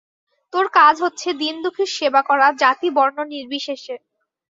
[0.53, 3.95] তোর কাজ হচ্ছে দীনদুঃখীর সেবা করা জাতিবর্ণ নির্বিশেষে।